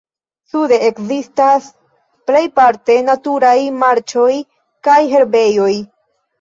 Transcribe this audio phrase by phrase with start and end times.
[0.51, 1.67] Sude ekzistas
[2.31, 3.55] plejparte naturaj
[3.85, 4.29] marĉoj
[4.91, 5.73] kaj herbejoj.